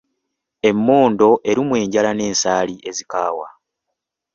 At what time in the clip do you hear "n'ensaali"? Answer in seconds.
2.13-2.75